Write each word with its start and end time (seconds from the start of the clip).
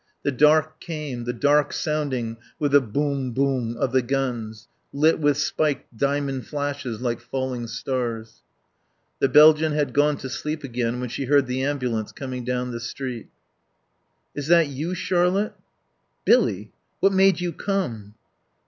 The 0.23 0.31
dark 0.31 0.79
came, 0.79 1.25
the 1.25 1.31
dark 1.31 1.71
sounding 1.71 2.37
with 2.57 2.71
the 2.71 2.81
"Boom 2.81 3.33
Boom" 3.33 3.77
of 3.77 3.91
the 3.91 4.01
guns, 4.01 4.67
lit 4.91 5.19
with 5.19 5.37
spiked 5.37 5.95
diamond 5.95 6.47
flashes 6.47 7.01
like 7.01 7.19
falling 7.21 7.67
stars. 7.67 8.41
The 9.19 9.29
Belgian 9.29 9.73
had 9.73 9.93
gone 9.93 10.17
to 10.17 10.27
sleep 10.27 10.63
again 10.63 10.99
when 10.99 11.09
she 11.09 11.25
heard 11.25 11.45
the 11.45 11.61
ambulance 11.63 12.11
coming 12.11 12.43
down 12.43 12.71
the 12.71 12.79
street. 12.79 13.29
"Is 14.33 14.47
that 14.47 14.69
you, 14.69 14.95
Charlotte?" 14.95 15.53
"Billy! 16.25 16.71
What 16.99 17.13
made 17.13 17.39
you 17.39 17.53
come?" 17.53 18.15